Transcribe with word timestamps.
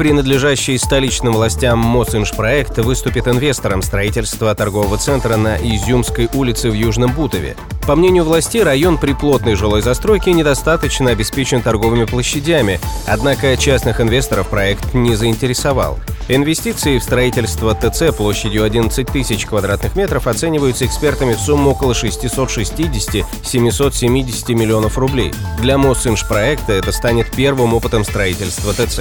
принадлежащий 0.00 0.78
столичным 0.78 1.34
властям 1.34 1.78
Мосинжпроект 1.78 2.78
выступит 2.78 3.28
инвестором 3.28 3.82
строительства 3.82 4.54
торгового 4.54 4.96
центра 4.96 5.36
на 5.36 5.56
Изюмской 5.56 6.30
улице 6.32 6.70
в 6.70 6.72
Южном 6.72 7.12
Бутове. 7.12 7.54
По 7.86 7.96
мнению 7.96 8.24
властей, 8.24 8.62
район 8.62 8.96
при 8.96 9.12
плотной 9.12 9.56
жилой 9.56 9.82
застройке 9.82 10.32
недостаточно 10.32 11.10
обеспечен 11.10 11.60
торговыми 11.60 12.06
площадями, 12.06 12.80
однако 13.06 13.54
частных 13.58 14.00
инвесторов 14.00 14.48
проект 14.48 14.94
не 14.94 15.16
заинтересовал. 15.16 15.98
Инвестиции 16.28 16.96
в 16.96 17.02
строительство 17.02 17.74
ТЦ 17.74 18.16
площадью 18.16 18.64
11 18.64 19.06
тысяч 19.06 19.44
квадратных 19.44 19.96
метров 19.96 20.26
оцениваются 20.26 20.86
экспертами 20.86 21.34
в 21.34 21.40
сумму 21.40 21.72
около 21.72 21.92
660-770 21.92 24.54
миллионов 24.54 24.96
рублей. 24.96 25.34
Для 25.58 25.76
Мосинжпроекта 25.76 26.72
это 26.72 26.90
станет 26.90 27.30
первым 27.32 27.74
опытом 27.74 28.04
строительства 28.04 28.72
ТЦ. 28.72 29.00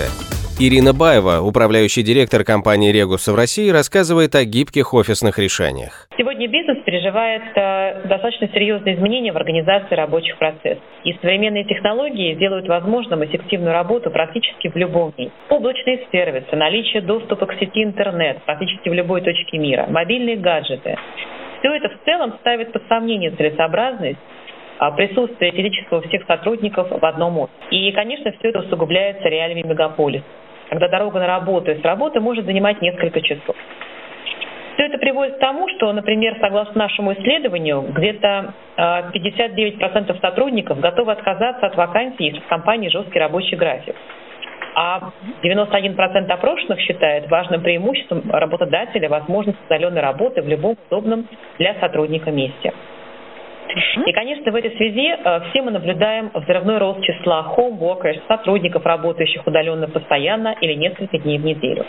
Ирина 0.61 0.91
Баева, 0.91 1.39
управляющий 1.39 2.03
директор 2.03 2.43
компании 2.43 2.91
«Регуса» 2.91 3.31
в 3.31 3.35
России, 3.35 3.71
рассказывает 3.71 4.35
о 4.35 4.43
гибких 4.43 4.93
офисных 4.93 5.39
решениях. 5.39 6.09
Сегодня 6.17 6.49
бизнес 6.49 6.83
переживает 6.83 7.43
э, 7.55 8.01
достаточно 8.09 8.49
серьезные 8.49 8.95
изменения 8.95 9.31
в 9.31 9.37
организации 9.37 9.95
рабочих 9.95 10.37
процессов. 10.37 10.83
И 11.05 11.13
современные 11.21 11.63
технологии 11.63 12.35
делают 12.35 12.67
возможным 12.67 13.23
эффективную 13.23 13.71
работу 13.71 14.11
практически 14.11 14.67
в 14.67 14.75
любом 14.75 15.13
месте. 15.15 15.31
Облачные 15.47 16.05
сервисы, 16.11 16.53
наличие 16.53 17.03
доступа 17.03 17.45
к 17.45 17.53
сети 17.53 17.81
интернет 17.81 18.43
практически 18.43 18.89
в 18.89 18.93
любой 18.93 19.21
точке 19.21 19.57
мира, 19.57 19.87
мобильные 19.87 20.35
гаджеты. 20.35 20.97
Все 21.59 21.73
это 21.73 21.87
в 21.87 22.03
целом 22.03 22.35
ставит 22.41 22.73
под 22.73 22.83
сомнение 22.89 23.31
целесообразность 23.31 24.19
а, 24.79 24.91
присутствие 24.91 25.53
физического 25.53 26.01
всех 26.01 26.25
сотрудников 26.27 26.89
в 26.91 27.05
одном 27.05 27.37
офисе. 27.37 27.55
И, 27.71 27.89
конечно, 27.93 28.33
все 28.33 28.49
это 28.49 28.59
усугубляется 28.59 29.29
реалиями 29.29 29.65
мегаполиса 29.65 30.25
когда 30.69 30.87
дорога 30.87 31.19
на 31.19 31.27
работу 31.27 31.71
и 31.71 31.79
с 31.79 31.83
работы 31.83 32.19
может 32.19 32.45
занимать 32.45 32.81
несколько 32.81 33.21
часов. 33.21 33.55
Все 34.73 34.85
это 34.85 34.97
приводит 34.97 35.35
к 35.35 35.39
тому, 35.39 35.67
что, 35.75 35.91
например, 35.91 36.37
согласно 36.39 36.83
нашему 36.83 37.11
исследованию, 37.13 37.81
где-то 37.89 38.53
59% 38.77 39.81
а, 39.81 40.19
сотрудников 40.21 40.79
готовы 40.79 41.11
отказаться 41.11 41.65
от 41.65 41.75
вакансий, 41.75 42.27
если 42.27 42.39
в 42.39 42.47
компании 42.47 42.87
жесткий 42.87 43.19
рабочий 43.19 43.57
график. 43.57 43.95
А 44.75 45.11
91% 45.43 46.31
опрошенных 46.31 46.79
считают 46.79 47.29
важным 47.29 47.61
преимуществом 47.61 48.23
работодателя 48.31 49.09
возможность 49.09 49.59
удаленной 49.65 50.01
работы 50.01 50.41
в 50.41 50.47
любом 50.47 50.77
удобном 50.87 51.27
для 51.57 51.73
сотрудника 51.81 52.31
месте. 52.31 52.71
И, 54.05 54.11
конечно, 54.13 54.51
в 54.51 54.55
этой 54.55 54.71
связи 54.71 55.09
э, 55.11 55.39
все 55.49 55.61
мы 55.61 55.71
наблюдаем 55.71 56.31
взрывной 56.33 56.79
рост 56.79 57.03
числа 57.03 57.53
home 57.55 57.77
workers, 57.77 58.19
сотрудников, 58.27 58.85
работающих 58.85 59.45
удаленно 59.45 59.87
постоянно 59.87 60.55
или 60.59 60.73
несколько 60.73 61.19
дней 61.19 61.37
в 61.37 61.45
неделю. 61.45 61.85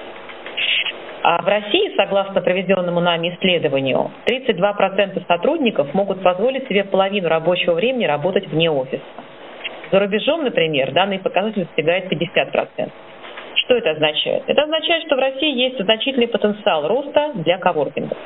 А 1.23 1.43
в 1.43 1.47
России, 1.47 1.95
согласно 1.97 2.41
проведенному 2.41 3.01
нами 3.01 3.35
исследованию, 3.35 4.11
32% 4.27 5.27
сотрудников 5.27 5.93
могут 5.95 6.23
позволить 6.23 6.67
себе 6.69 6.85
половину 6.85 7.29
рабочего 7.29 7.75
времени 7.75 8.05
работать 8.05 8.47
вне 8.49 8.71
офиса. 8.71 9.03
За 9.91 9.99
рубежом, 9.99 10.45
например, 10.45 10.93
данный 10.93 11.19
показатель 11.19 11.65
достигает 11.65 12.11
50%. 12.11 12.91
Что 13.57 13.75
это 13.75 13.91
означает? 13.91 14.45
Это 14.47 14.63
означает, 14.63 15.05
что 15.05 15.17
в 15.17 15.19
России 15.19 15.59
есть 15.59 15.83
значительный 15.83 16.29
потенциал 16.29 16.89
роста 16.89 17.33
для 17.35 17.59
коворкинга. 17.59 18.17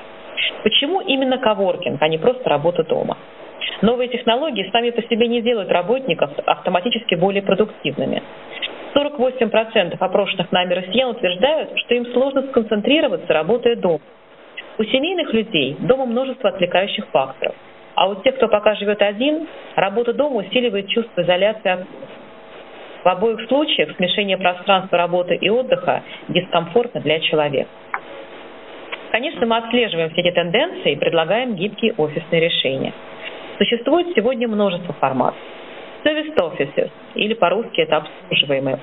Почему 0.63 1.01
именно 1.01 1.39
коворкинг, 1.39 2.01
а 2.01 2.09
не 2.09 2.19
просто 2.19 2.49
работа 2.49 2.85
дома? 2.85 3.17
Новые 3.83 4.09
технологии 4.09 4.69
сами 4.73 4.91
по 4.91 5.03
себе 5.03 5.29
не 5.29 5.43
делают 5.43 5.71
работников 5.71 6.31
автоматически 6.47 7.15
более 7.15 7.43
продуктивными. 7.43 8.23
48% 8.95 9.97
опрошенных 9.99 10.53
нами 10.53 10.75
россиян 10.75 11.11
утверждают, 11.11 11.71
что 11.79 11.95
им 11.95 12.07
сложно 12.13 12.43
сконцентрироваться, 12.49 13.33
работая 13.33 13.77
дома. 13.77 14.01
У 14.79 14.85
семейных 14.85 15.33
людей 15.33 15.77
дома 15.81 16.07
множество 16.07 16.51
отвлекающих 16.51 17.07
факторов. 17.09 17.55
А 17.95 18.09
у 18.09 18.17
тех, 18.23 18.37
кто 18.37 18.49
пока 18.49 18.75
живет 18.75 19.03
один, 19.03 19.47
работа 19.77 20.13
дома 20.13 20.37
усиливает 20.37 20.89
чувство 20.89 21.23
изоляции 21.23 21.71
от 21.71 21.87
В 23.05 23.09
обоих 23.09 23.47
случаях 23.49 23.95
смешение 23.97 24.37
пространства 24.37 24.99
работы 24.99 25.37
и 25.37 25.49
отдыха 25.49 26.03
дискомфортно 26.29 27.01
для 27.01 27.21
человека. 27.21 27.69
Конечно, 29.13 29.47
мы 29.47 29.59
отслеживаем 29.59 30.11
все 30.11 30.23
эти 30.23 30.35
тенденции 30.35 30.93
и 30.93 30.97
предлагаем 30.97 31.55
гибкие 31.55 31.95
офисные 31.97 32.41
решения. 32.41 32.93
Существует 33.59 34.09
сегодня 34.17 34.49
множество 34.49 34.95
форматов. 34.95 35.39
Service 36.05 36.35
offices, 36.37 36.91
или 37.15 37.35
по-русски 37.35 37.81
это 37.81 37.99
обслуживаемые. 37.99 38.79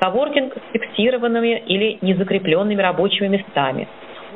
Коворкинг 0.00 0.54
с 0.54 0.72
фиксированными 0.72 1.62
или 1.66 1.98
незакрепленными 2.00 2.80
рабочими 2.80 3.28
местами. 3.28 3.86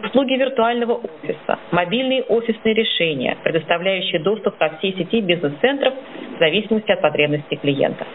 Услуги 0.05 0.34
виртуального 0.34 0.95
офиса, 0.95 1.59
мобильные 1.73 2.23
офисные 2.23 2.75
решения, 2.75 3.37
предоставляющие 3.43 4.21
доступ 4.21 4.56
ко 4.56 4.77
всей 4.78 4.95
сети 4.97 5.21
бизнес-центров 5.21 5.95
в 6.37 6.39
зависимости 6.39 6.91
от 6.91 7.01
потребностей 7.01 7.57
клиента. 7.57 8.07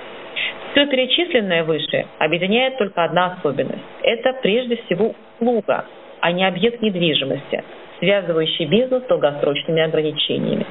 Все 0.72 0.88
перечисленное 0.88 1.64
выше 1.64 2.06
объединяет 2.20 2.78
только 2.78 3.04
одна 3.04 3.38
особенность. 3.38 3.84
Это 4.04 4.34
прежде 4.42 4.78
всего 4.78 5.14
услуга, 5.40 5.86
а 6.22 6.32
не 6.32 6.46
объект 6.46 6.82
недвижимости, 6.82 7.64
связывающий 8.00 8.66
бизнес 8.66 9.04
с 9.04 9.08
долгосрочными 9.08 9.82
ограничениями. 9.82 10.66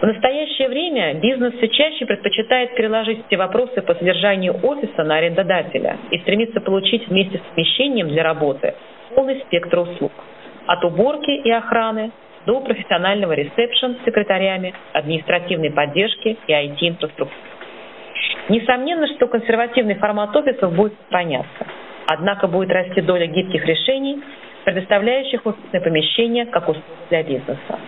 В 0.00 0.02
настоящее 0.02 0.68
время 0.68 1.14
бизнес 1.14 1.54
все 1.54 1.68
чаще 1.68 2.04
предпочитает 2.04 2.74
переложить 2.74 3.24
все 3.26 3.38
вопросы 3.38 3.80
по 3.80 3.94
содержанию 3.94 4.54
офиса 4.62 5.04
на 5.04 5.16
арендодателя 5.16 5.96
и 6.10 6.18
стремится 6.18 6.60
получить 6.60 7.08
вместе 7.08 7.38
с 7.38 7.54
помещением 7.54 8.08
для 8.08 8.22
работы 8.22 8.74
полный 9.14 9.40
спектр 9.46 9.78
услуг. 9.78 10.12
От 10.66 10.84
уборки 10.84 11.30
и 11.30 11.50
охраны 11.50 12.10
до 12.44 12.60
профессионального 12.60 13.32
ресепшн 13.32 13.96
с 13.96 14.04
секретарями, 14.04 14.74
административной 14.92 15.70
поддержки 15.70 16.36
и 16.46 16.52
IT-инфраструктуры. 16.52 17.30
Несомненно, 18.50 19.08
что 19.14 19.26
консервативный 19.28 19.94
формат 19.94 20.36
офисов 20.36 20.74
будет 20.74 20.92
сохраняться. 21.04 21.66
Однако 22.06 22.46
будет 22.48 22.70
расти 22.70 23.00
доля 23.00 23.26
гибких 23.26 23.64
решений, 23.64 24.22
предоставляющих 24.64 25.44
офисные 25.46 25.80
помещения 25.80 26.44
как 26.44 26.68
услугу 26.68 26.86
для 27.08 27.22
бизнеса. 27.22 27.78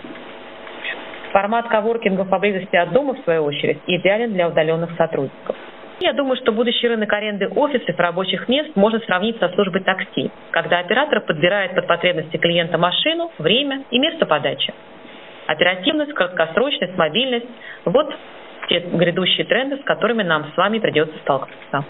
Формат 1.32 1.68
коворкингов 1.68 2.28
поблизости 2.28 2.76
от 2.76 2.92
дома, 2.92 3.14
в 3.14 3.20
свою 3.24 3.44
очередь, 3.44 3.78
идеален 3.86 4.32
для 4.32 4.48
удаленных 4.48 4.90
сотрудников. 4.96 5.56
Я 6.00 6.12
думаю, 6.12 6.36
что 6.36 6.52
будущий 6.52 6.86
рынок 6.86 7.12
аренды 7.12 7.48
офисов 7.48 7.98
рабочих 7.98 8.48
мест 8.48 8.70
можно 8.76 9.00
сравнить 9.00 9.38
со 9.38 9.48
службой 9.48 9.82
такси, 9.82 10.30
когда 10.52 10.78
оператор 10.78 11.20
подбирает 11.20 11.74
под 11.74 11.88
потребности 11.88 12.36
клиента 12.36 12.78
машину, 12.78 13.32
время 13.38 13.82
и 13.90 13.98
место 13.98 14.24
подачи. 14.24 14.72
Оперативность, 15.48 16.12
краткосрочность, 16.12 16.96
мобильность– 16.96 17.46
вот 17.84 18.14
те 18.68 18.80
грядущие 18.80 19.46
тренды, 19.46 19.78
с 19.78 19.84
которыми 19.84 20.22
нам 20.22 20.52
с 20.52 20.56
вами 20.56 20.78
придется 20.78 21.18
столкнуться. 21.22 21.84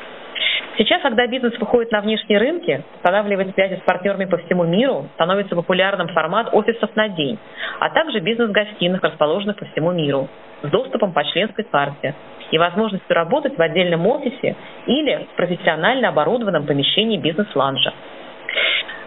Сейчас, 0.79 1.03
когда 1.03 1.27
бизнес 1.27 1.59
выходит 1.59 1.91
на 1.91 2.01
внешние 2.01 2.39
рынки, 2.39 2.85
устанавливает 2.95 3.53
связи 3.53 3.75
с 3.75 3.81
партнерами 3.81 4.27
по 4.27 4.37
всему 4.39 4.63
миру, 4.63 5.09
становится 5.15 5.57
популярным 5.57 6.07
формат 6.09 6.55
офисов 6.55 6.95
на 6.95 7.09
день, 7.09 7.37
а 7.81 7.91
также 7.91 8.21
бизнес-гостиных, 8.21 9.03
расположенных 9.03 9.57
по 9.57 9.65
всему 9.65 9.91
миру, 9.91 10.29
с 10.63 10.71
доступом 10.71 11.13
по 11.13 11.25
членской 11.25 11.65
карте 11.65 12.15
и 12.53 12.59
возможностью 12.59 13.13
работать 13.13 13.59
в 13.59 13.61
отдельном 13.61 14.07
офисе 14.07 14.55
или 14.87 15.27
в 15.33 15.37
профессионально 15.37 16.11
оборудованном 16.11 16.65
помещении 16.65 17.19
бизнес-ланжа. 17.19 17.93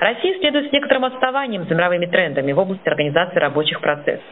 Россия 0.01 0.38
следует 0.40 0.69
с 0.69 0.72
некоторым 0.74 1.06
отставанием 1.06 1.63
за 1.63 1.74
мировыми 1.74 2.06
трендами 2.06 2.51
в 2.51 2.60
области 2.60 2.88
организации 2.90 3.40
рабочих 3.40 3.80
процессов. 3.80 4.25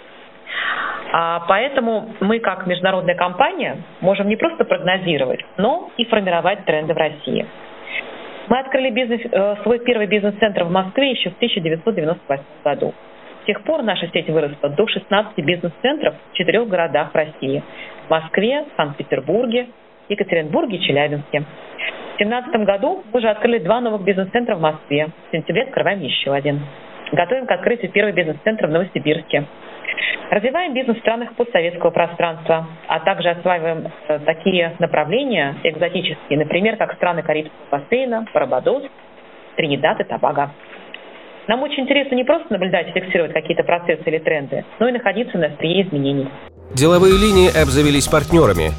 А 1.12 1.40
поэтому 1.48 2.10
мы, 2.20 2.40
как 2.40 2.68
международная 2.68 3.16
компания, 3.16 3.78
можем 4.00 4.28
не 4.28 4.36
просто 4.36 4.64
прогнозировать, 4.64 5.44
но 5.58 5.90
и 5.98 6.06
формировать 6.06 6.66
тренды 6.66 6.94
в 6.94 6.98
России. 6.98 7.46
Мы 8.48 8.60
открыли 8.60 8.90
бизнес, 8.90 9.22
э, 9.32 9.56
свой 9.64 9.80
первый 9.80 10.08
бизнес-центр 10.08 10.64
в 10.64 10.72
Москве 10.72 11.12
еще 11.12 11.30
в 11.30 11.36
1998 11.36 12.44
году. 12.64 12.94
С 13.44 13.46
тех 13.46 13.64
пор 13.64 13.82
наша 13.84 14.08
сеть 14.08 14.30
выросла 14.30 14.70
до 14.70 14.88
16 14.88 15.44
бизнес-центров 15.44 16.16
в 16.32 16.36
четырех 16.36 16.68
городах 16.68 17.10
России– 17.14 17.64
Москве, 18.10 18.66
Санкт-Петербурге, 18.76 19.68
Екатеринбурге 20.10 20.78
и 20.78 20.82
Челябинске. 20.82 21.42
В 21.42 22.18
2017 22.18 22.66
году 22.66 23.04
мы 23.12 23.20
уже 23.20 23.30
открыли 23.30 23.60
два 23.60 23.80
новых 23.80 24.02
бизнес-центра 24.02 24.56
в 24.56 24.62
Москве. 24.62 25.10
В 25.28 25.32
сентябре 25.32 25.64
открываем 25.64 26.02
еще 26.02 26.34
один. 26.34 26.62
Готовим 27.12 27.46
к 27.46 27.52
открытию 27.52 27.92
первого 27.92 28.14
бизнес-центра 28.14 28.68
в 28.68 28.72
Новосибирске. 28.72 29.46
Развиваем 30.30 30.76
бизнес 30.76 30.98
в 30.98 31.00
странах 31.00 31.34
постсоветского 31.36 31.90
пространства, 31.90 32.68
а 32.88 33.00
также 33.00 33.30
осваиваем 33.30 33.92
э, 34.08 34.20
такие 34.20 34.76
направления 34.78 35.56
экзотические, 35.64 36.38
например, 36.38 36.78
как 36.78 36.94
страны 36.94 37.24
Карибского 37.24 37.58
бассейна, 37.72 38.28
Барбадос, 38.32 38.84
Тринидад 39.56 40.00
и 40.02 40.04
Тобаго. 40.04 40.52
Нам 41.48 41.64
очень 41.64 41.84
интересно 41.84 42.14
не 42.14 42.24
просто 42.24 42.54
наблюдать 42.54 42.90
и 42.90 42.92
фиксировать 42.92 43.34
какие-то 43.34 43.64
процессы 43.64 44.04
или 44.06 44.20
тренды, 44.20 44.66
но 44.78 44.88
и 44.88 44.92
находиться 44.92 45.36
на 45.40 45.48
острие 45.48 45.82
изменений. 45.82 46.30
Деловые 46.76 47.14
линии 47.18 47.50
обзавелись 47.50 48.08
партнерами. 48.08 48.70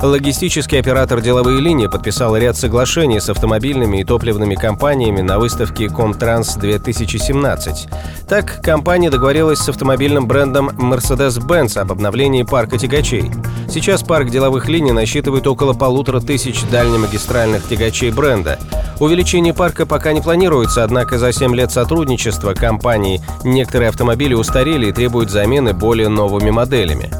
Логистический 0.00 0.78
оператор 0.78 1.20
«Деловые 1.20 1.60
линии» 1.60 1.88
подписал 1.88 2.36
ряд 2.36 2.56
соглашений 2.56 3.18
с 3.18 3.28
автомобильными 3.28 4.00
и 4.00 4.04
топливными 4.04 4.54
компаниями 4.54 5.22
на 5.22 5.40
выставке 5.40 5.88
Комтранс-2017. 5.88 7.88
Так, 8.28 8.62
компания 8.62 9.10
договорилась 9.10 9.58
с 9.58 9.68
автомобильным 9.68 10.28
брендом 10.28 10.70
Mercedes-Benz 10.70 11.76
об 11.78 11.90
обновлении 11.90 12.44
парка 12.44 12.78
тягачей. 12.78 13.32
Сейчас 13.68 14.04
парк 14.04 14.30
деловых 14.30 14.68
линий 14.68 14.92
насчитывает 14.92 15.48
около 15.48 15.72
полутора 15.72 16.20
тысяч 16.20 16.62
дальнемагистральных 16.70 17.68
тягачей 17.68 18.10
бренда. 18.10 18.60
Увеличение 19.00 19.52
парка 19.52 19.84
пока 19.84 20.12
не 20.12 20.20
планируется, 20.20 20.84
однако 20.84 21.18
за 21.18 21.32
7 21.32 21.56
лет 21.56 21.72
сотрудничества 21.72 22.54
компании 22.54 23.20
некоторые 23.42 23.88
автомобили 23.88 24.34
устарели 24.34 24.86
и 24.86 24.92
требуют 24.92 25.30
замены 25.30 25.72
более 25.72 26.08
новыми 26.08 26.50
моделями. 26.50 27.10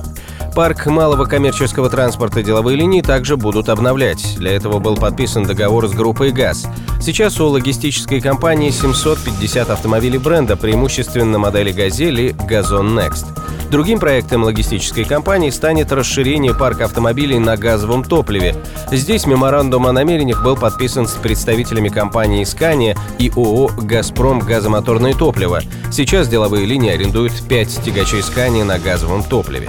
Парк 0.54 0.86
малого 0.86 1.24
коммерческого 1.24 1.88
транспорта 1.88 2.42
деловые 2.42 2.76
линии 2.76 3.00
также 3.00 3.36
будут 3.36 3.68
обновлять. 3.68 4.36
Для 4.36 4.52
этого 4.52 4.80
был 4.80 4.96
подписан 4.96 5.44
договор 5.44 5.86
с 5.88 5.92
группой 5.92 6.32
«ГАЗ». 6.32 6.66
Сейчас 7.00 7.40
у 7.40 7.46
логистической 7.46 8.20
компании 8.20 8.70
750 8.70 9.70
автомобилей 9.70 10.18
бренда, 10.18 10.56
преимущественно 10.56 11.38
модели 11.38 11.70
«Газель» 11.70 12.20
и 12.20 12.32
«Газон 12.32 12.98
Next». 12.98 13.26
Другим 13.70 14.00
проектом 14.00 14.44
логистической 14.44 15.04
компании 15.04 15.50
станет 15.50 15.92
расширение 15.92 16.54
парка 16.54 16.86
автомобилей 16.86 17.38
на 17.38 17.56
газовом 17.56 18.02
топливе. 18.02 18.56
Здесь 18.90 19.26
меморандум 19.26 19.86
о 19.86 19.92
намерениях 19.92 20.42
был 20.42 20.56
подписан 20.56 21.06
с 21.06 21.12
представителями 21.12 21.90
компании 21.90 22.44
«Скания» 22.44 22.96
и 23.18 23.30
ООО 23.30 23.68
«Газпром» 23.82 24.40
газомоторное 24.40 25.14
топливо. 25.14 25.60
Сейчас 25.92 26.28
деловые 26.28 26.64
линии 26.64 26.90
арендуют 26.90 27.32
5 27.46 27.84
тягачей 27.84 28.22
«Скания» 28.22 28.64
на 28.64 28.78
газовом 28.78 29.22
топливе. 29.22 29.68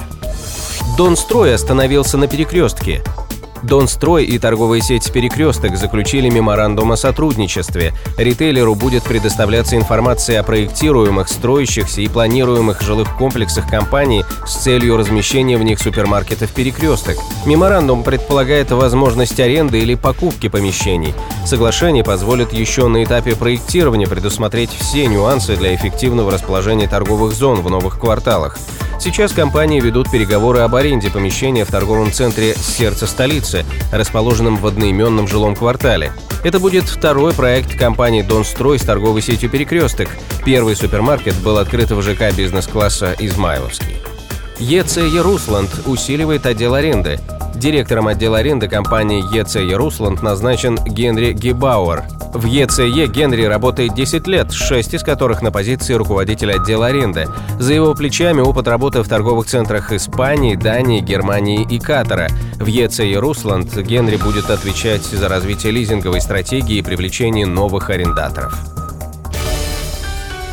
Донстрой 0.99 1.55
остановился 1.55 2.17
на 2.17 2.27
перекрестке. 2.27 3.01
Донстрой 3.63 4.25
и 4.25 4.39
торговая 4.39 4.79
сеть 4.81 5.11
«Перекресток» 5.11 5.75
заключили 5.75 6.29
меморандум 6.29 6.93
о 6.93 6.97
сотрудничестве. 6.97 7.93
Ритейлеру 8.17 8.73
будет 8.75 9.03
предоставляться 9.03 9.75
информация 9.75 10.39
о 10.39 10.43
проектируемых, 10.43 11.27
строящихся 11.27 12.01
и 12.01 12.07
планируемых 12.07 12.81
жилых 12.81 13.15
комплексах 13.17 13.69
компании 13.69 14.25
с 14.47 14.55
целью 14.55 14.97
размещения 14.97 15.57
в 15.57 15.63
них 15.63 15.79
супермаркетов 15.79 16.51
«Перекресток». 16.51 17.17
Меморандум 17.45 18.03
предполагает 18.03 18.71
возможность 18.71 19.39
аренды 19.39 19.79
или 19.79 19.95
покупки 19.95 20.47
помещений. 20.47 21.13
Соглашение 21.45 22.03
позволит 22.03 22.53
еще 22.53 22.87
на 22.87 23.03
этапе 23.03 23.35
проектирования 23.35 24.07
предусмотреть 24.07 24.69
все 24.71 25.05
нюансы 25.07 25.57
для 25.57 25.75
эффективного 25.75 26.31
расположения 26.31 26.87
торговых 26.87 27.33
зон 27.33 27.61
в 27.61 27.69
новых 27.69 27.99
кварталах. 27.99 28.57
Сейчас 28.99 29.31
компании 29.31 29.79
ведут 29.79 30.11
переговоры 30.11 30.59
об 30.59 30.75
аренде 30.75 31.09
помещения 31.09 31.63
в 31.63 31.71
торговом 31.71 32.11
центре 32.11 32.53
«Сердце 32.53 33.07
столицы», 33.07 33.48
расположенном 33.91 34.57
в 34.57 34.67
одноименном 34.67 35.27
жилом 35.27 35.55
квартале. 35.55 36.11
Это 36.43 36.59
будет 36.59 36.85
второй 36.85 37.33
проект 37.33 37.77
компании 37.77 38.21
«Донстрой» 38.21 38.79
с 38.79 38.83
торговой 38.83 39.21
сетью 39.21 39.49
«Перекресток». 39.49 40.09
Первый 40.45 40.75
супермаркет 40.75 41.35
был 41.35 41.57
открыт 41.57 41.91
в 41.91 42.01
ЖК 42.01 42.33
бизнес-класса 42.35 43.15
«Измайловский». 43.19 43.97
ЕЦ 44.59 44.97
«Ярусланд» 44.97 45.69
усиливает 45.85 46.45
отдел 46.45 46.73
аренды. 46.73 47.19
Директором 47.55 48.07
отдела 48.07 48.37
аренды 48.37 48.67
компании 48.67 49.23
ЕЦ 49.35 49.55
«Ярусланд» 49.55 50.21
назначен 50.21 50.77
Генри 50.85 51.33
Гибауэр. 51.33 52.03
В 52.33 52.45
ЕЦЕ 52.45 53.07
Генри 53.07 53.43
работает 53.43 53.95
10 53.95 54.27
лет, 54.27 54.51
6 54.51 54.93
из 54.93 55.03
которых 55.03 55.41
на 55.41 55.51
позиции 55.51 55.93
руководителя 55.93 56.53
отдела 56.53 56.87
аренды. 56.87 57.27
За 57.59 57.73
его 57.73 57.93
плечами 57.95 58.41
опыт 58.41 58.67
работы 58.67 59.01
в 59.01 59.09
торговых 59.09 59.47
центрах 59.47 59.91
Испании, 59.91 60.55
Дании, 60.55 61.01
Германии 61.01 61.67
и 61.69 61.79
Катара. 61.79 62.29
В 62.59 62.65
ЕЦЕ 62.65 63.17
Русланд 63.17 63.75
Генри 63.77 64.17
будет 64.17 64.49
отвечать 64.49 65.03
за 65.03 65.27
развитие 65.27 65.71
лизинговой 65.71 66.21
стратегии 66.21 66.77
и 66.77 66.83
привлечение 66.83 67.45
новых 67.45 67.89
арендаторов. 67.89 68.78